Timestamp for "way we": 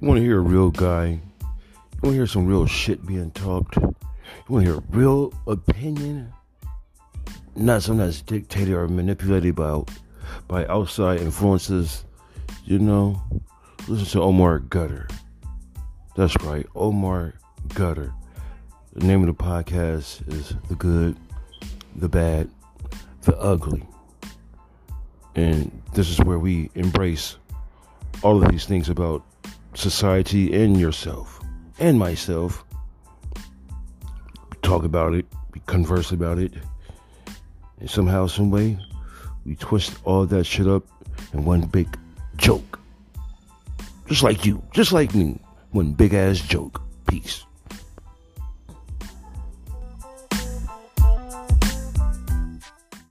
38.50-39.54